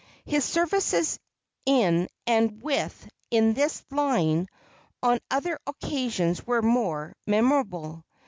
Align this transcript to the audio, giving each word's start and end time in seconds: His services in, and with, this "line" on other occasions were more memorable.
His 0.25 0.43
services 0.43 1.19
in, 1.63 2.07
and 2.25 2.59
with, 2.63 3.07
this 3.29 3.83
"line" 3.91 4.47
on 5.03 5.19
other 5.29 5.59
occasions 5.67 6.43
were 6.43 6.63
more 6.63 7.13
memorable. 7.27 8.03